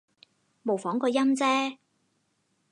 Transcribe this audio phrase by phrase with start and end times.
[0.63, 1.77] 模仿個音啫